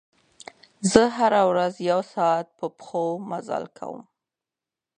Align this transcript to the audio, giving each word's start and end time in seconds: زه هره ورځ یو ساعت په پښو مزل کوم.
زه 0.91 1.01
هره 1.17 1.41
ورځ 1.49 1.73
یو 1.89 2.01
ساعت 2.13 2.47
په 2.57 2.65
پښو 2.77 3.05
مزل 3.29 3.63
کوم. 3.77 4.01